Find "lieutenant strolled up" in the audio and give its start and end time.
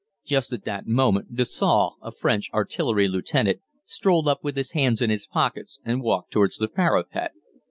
3.07-4.43